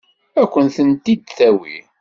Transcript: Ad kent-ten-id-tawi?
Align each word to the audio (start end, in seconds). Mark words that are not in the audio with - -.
Ad 0.41 0.47
kent-ten-id-tawi? 0.53 1.75